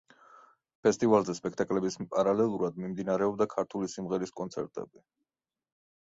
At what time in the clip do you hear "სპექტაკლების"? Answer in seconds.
1.39-1.97